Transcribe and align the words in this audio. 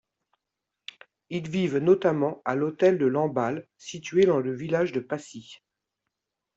Ils 1.29 1.47
vivent 1.47 1.77
notamment 1.77 2.41
à 2.43 2.55
l’hôtel 2.55 2.97
de 2.97 3.05
Lamballe, 3.05 3.67
situé 3.77 4.25
dans 4.25 4.39
le 4.39 4.51
village 4.51 4.91
de 4.93 4.99
Passy. 4.99 5.59